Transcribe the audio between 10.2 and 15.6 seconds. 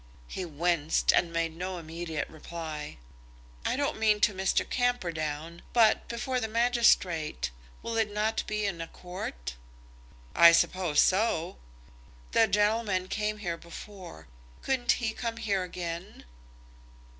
"I suppose so." "The gentleman came here before. Couldn't he come